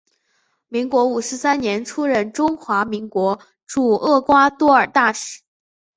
[0.67, 5.41] 民国五十三年出任中华民国驻厄瓜多尔大使。